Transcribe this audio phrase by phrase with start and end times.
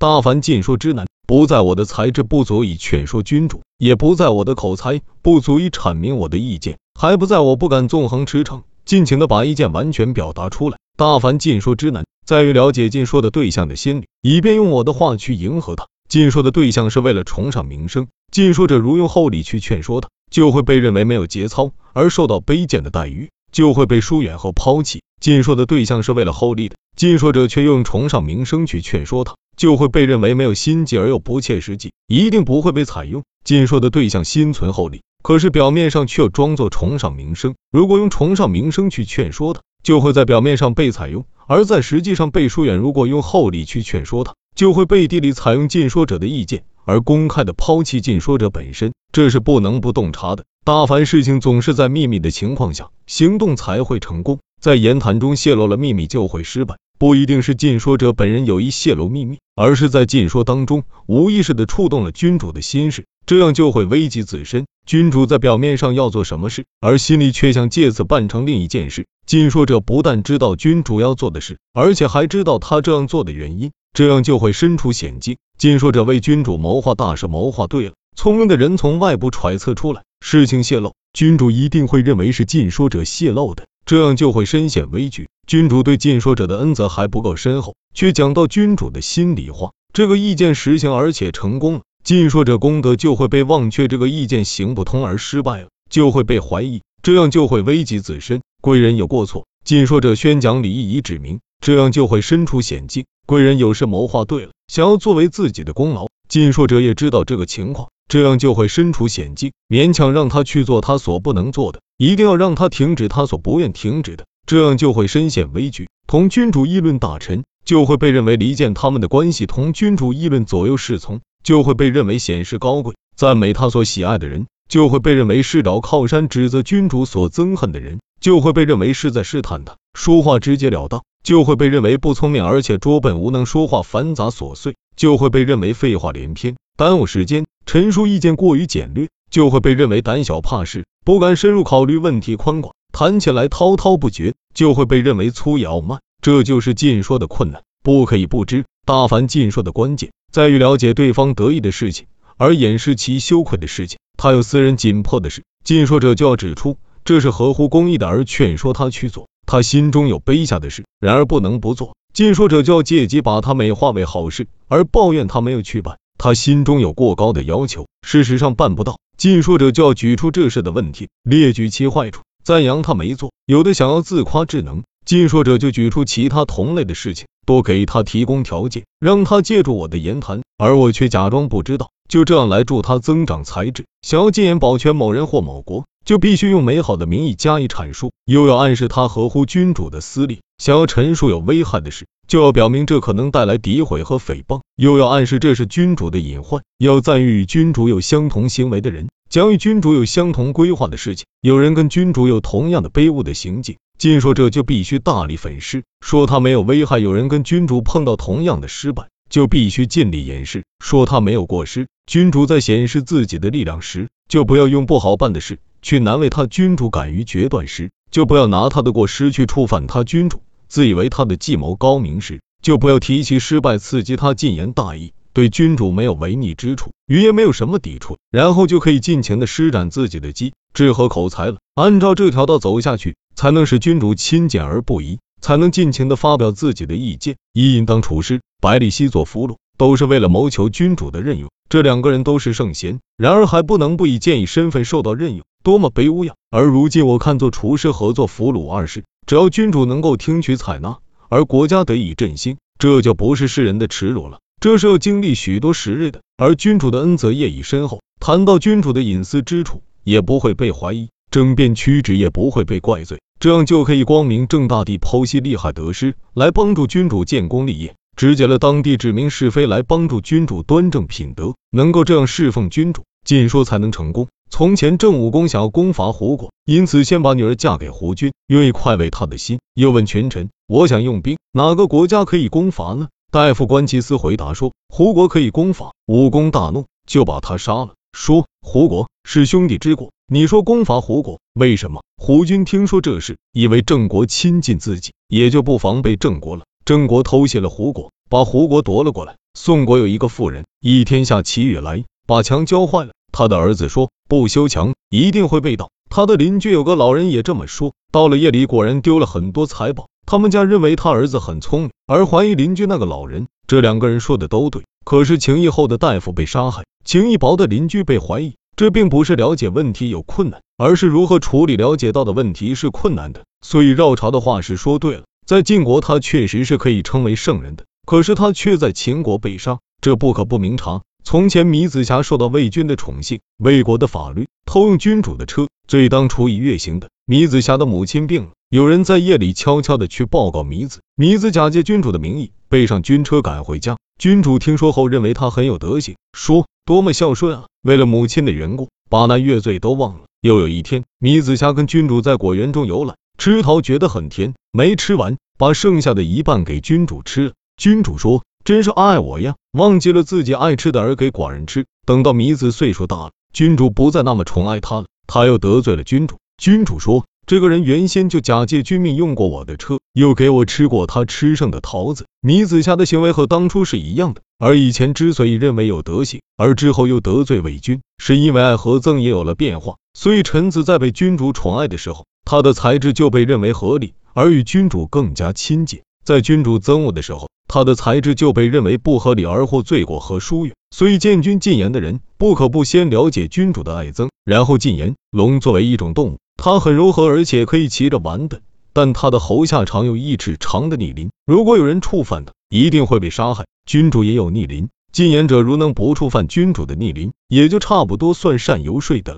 [0.00, 10.78] 大凡尽说之难，不在我的才智不足以劝说君主，也不在我的口才不足以阐明我的意见，还不在我不敢纵横驰骋，尽情的把意见完全表达出来。
[10.96, 15.88] 大凡尽说之难，在于了解尽说的对象的心理，以便用我的话去迎合他。
[16.08, 25.02] 尽说的对象是为了崇尚名声，尽说者如用厚礼去劝说他，就会被认为没有节操，而受到卑贱的待遇，就会被疏远和抛弃。
[25.20, 33.24] 尽说的对象是为了厚利的，尽说者却用崇尚名声去劝说他，就会被认为没有心计而又不切实际，一定不会被采用。
[33.44, 37.54] 尽说的对象心存厚利，可是表面上却又装作崇尚名声。
[37.72, 42.76] 如果用崇尚名声去劝说他，就会在表面上被采用，而在实际上被疏远。
[42.76, 50.44] 如果用厚礼去劝说他，就会背地里采用尽说者的意见，而公开的抛弃尽说者本身，这是不能不洞察的。
[50.64, 56.76] 大凡事情总是在秘密的情况下行动才会成功，在言谈中泄露了秘密就会失败。
[56.98, 64.66] 不一定是禁说者本人有意泄露秘密，而是在禁说当中无意识的触动了君主的心事，这样就会危及自身。
[64.84, 69.06] 君主在表面上要做什么事，而心里却想借此办成另一件事。
[69.26, 73.70] 禁说者不但知道君主要做的事，而且还知道他这样做的原因。
[73.92, 75.38] 这样就会身处险境。
[75.58, 85.30] 禁说者为君主谋划大事，谋划对了，聪明的人从外部揣测出来，事情泄露，君主一定会认为是禁说者泄露的，这样就会深陷危局。
[85.46, 98.42] 君主对尽说者的恩泽还不够深厚，却讲到君主的心里话，这个意见实行而且成功了，尽说者功德就会被忘却；这个意见行不通而失败了，就会被怀疑，这样就会危及自身。
[98.60, 103.06] 贵人有过错，尽说者宣讲礼义以指明，这样就会身处险境。
[103.24, 115.88] 贵人有事谋划对了，想要作为自己的功劳，尽说者也知道这个情况，这样就会身处险境，勉强让他去做他所不能做的，一定要让他停止他所不愿停止的，这样就会深陷危局。
[116.06, 129.74] 同君主议论大臣，就会被认为离间他们的关系；同君主议论左右侍从，就会被认为显示高贵；赞美他所喜爱的人，就会被认为是找靠山；指责君主所憎恨的人，就会被认为是在试探他。
[129.98, 131.02] 说话直截了当。
[131.24, 146.00] 就会被认为不聪明，而且拙笨无能，说话繁杂琐碎，就会被认为废话连篇，耽误时间，陈述意见过于简略，就会被认为胆小怕事，不敢深入考虑问题，宽广，谈起来滔滔不绝，就会被认为粗野傲慢。
[146.20, 148.66] 这就是尽说的困难，不可以不知。
[148.84, 153.98] 大凡尽说的关键，在于了解对方得意的事情，而掩饰其羞愧的事情。
[154.18, 156.76] 他有私人紧迫的事，尽说者就要指出
[157.06, 159.28] 这是合乎公义的，而劝说他去做。
[159.46, 161.96] 他心中有卑下的事，然而不能不做。
[162.12, 165.96] 尽说者就要借机把他美化为好事，而抱怨他没有去办。
[166.18, 168.98] 他心中有过高的要求，事实上办不到。
[169.18, 173.32] 进说者就要举出这事的问题，列举其坏处，赞扬他没做。
[173.46, 183.86] 有的想要自夸智能，进说者就举出其他同类的事情，多给他提供条件，让他借助我的言谈，而我却假装不知道，就这样来助他增长才智。
[184.02, 185.84] 想要进言保全某人或某国。
[186.04, 190.40] 就必须用美好的名义加以阐述，又要暗示他合乎君主的私利。
[190.56, 196.62] 想要陈述有危害的事，就要表明这可能带来诋毁和诽谤，又要暗示这是君主的隐患。
[196.78, 201.26] 要赞誉与君主有相同行为的人，讲与君主有相同规划的事情。
[201.42, 206.98] 有人跟君主有同样的卑污的行径，尽说这就必须大力粉饰，说他没有危害。
[206.98, 211.88] 有人跟君主碰到同样的失败，就必须尽力掩饰，说他没有过失。
[212.06, 215.58] 君主在显示自己的力量时，就不要用不好办的事。
[215.82, 225.12] 去难为他君主敢于决断时，就不要拿他的过失去触犯他君主；自以为他的计谋高明时，就不要提起失败刺激他进言大义。
[225.34, 231.58] 对君主没有违逆之处，语言没有什么抵触，然后就可以尽情的施展自己的机智和口才了。
[231.74, 237.36] 按照这条道走下去，才能使君主亲简而不疑，才能尽情的发表自己的意见。
[237.52, 241.48] 以应当处师，百里奚做俘虏，都是为了谋求君主的任用。
[241.68, 245.44] 这两个人都是圣贤，然而还不能不以建议身份受到任用。
[245.62, 246.34] 多么卑污呀！
[246.50, 250.98] 而如今我看做厨师和做俘虏二事，只要君主能够听取采纳，
[251.28, 254.40] 而国家得以振兴，这就不是世人的耻辱了。
[254.60, 258.00] 这是要经历许多时日的，而君主的恩泽业已深厚。
[258.18, 274.26] 谈到君主的隐私之处，也不会被怀疑，争辩曲直也不会被怪罪，这样就可以光明正大地剖析利害得失，来帮助君主建功立业，直接了当地指明是非，来帮助君主端正品德，能够这样侍奉君主，尽说才能成功。
[274.50, 279.60] 从前郑武公想要攻伐胡国，因此先把女儿嫁给胡军，愿意快慰他的心。
[279.74, 296.64] 又问群臣：“我想用兵，哪个国家可以攻伐呢？”大夫关其斯回答说：“胡国可以攻伐。”武公大怒，就把他杀了，说：“胡国是兄弟之国，你说攻伐胡国，为什么？”胡军听说这事，以为郑国亲近自己，也就不防备郑国了。
[296.88, 299.36] 郑国偷袭了胡国，把胡国夺了过来。
[299.52, 303.10] 宋国有一个妇人，一天下起雨来，把墙浇坏了。
[303.30, 305.90] 他的儿子说，不修墙，一定会被盗。
[306.08, 307.92] 他的邻居有个老人也这么说。
[308.10, 310.06] 到了夜里，果然丢了很多财宝。
[310.24, 313.48] 他们家认为他儿子很聪明，而怀疑邻居那个老人。
[313.66, 314.84] 这两个人说的都对。
[315.04, 318.54] 可是情义厚的大夫被杀害，情义薄的邻居被怀疑。
[318.76, 323.42] 这并不是了解问题有困难，而是如何处理了解到的问题是困难的。
[323.60, 327.86] 所以绕朝的话是说对了，在晋国他确实是可以称为圣人的。
[328.04, 331.00] 可是他却在秦国被杀，这不可不明察。
[331.24, 337.08] 从前米子瑕受到魏军的宠幸，魏国的法律，偷用君主的车，罪当处以月刑的。
[337.24, 343.96] 米子瑕的母亲病了，有人在夜里悄悄的去报告米子，米子假借君主的名义，背上军车赶回家。
[344.18, 347.64] 君主听说后，认为他很有德行，说多么孝顺啊！
[347.80, 350.24] 为了母亲的缘故，把那月罪都忘了。
[350.42, 357.52] 又有一天，米子瑕跟君主在果园中游览，吃桃觉得很甜，没吃完，把剩下的一半给君主吃了。
[357.76, 366.36] 君主说：“真是爱我呀，忘记了自己爱吃的而给寡人吃。”等到米子岁数大了，君主不再那么宠爱他了，他又得罪了君主。
[366.60, 372.26] 君主说：“这个人原先就假借君命用过我的车，又给我吃过他吃剩的桃子。
[372.40, 374.42] 米子瑕的行为和当初是一样的。
[374.58, 379.94] 而以前之所以认为有德行，而之后又得罪伪君，是因为爱和憎也有了变化。
[380.12, 395.14] 所以臣子在被君主宠爱的时候，他的才智就被认为合理，而与君主更加亲近；在君主憎恶的时候，他的才智就被认为不合理而获罪过和疏远，所以见君进言的人不可不先了解君主的爱憎，然后进言。
[395.30, 398.62] 龙作为一种动物，它很柔和，而且可以骑着玩的，
[398.94, 403.66] 但它的喉下常有一尺长的逆鳞，如果有人触犯它，一定会被杀害。
[403.84, 409.36] 君主也有逆鳞，进言者如能不触犯君主的逆鳞，也就差不多算善游说的了。